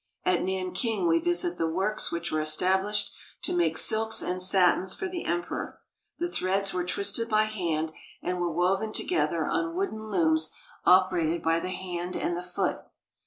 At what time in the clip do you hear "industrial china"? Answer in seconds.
8.87-9.31